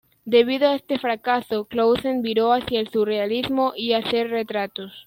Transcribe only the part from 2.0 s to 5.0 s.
viró hacia el Surrealismo y a hacer retratos.